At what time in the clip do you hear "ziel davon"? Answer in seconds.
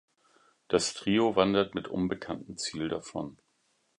2.57-3.37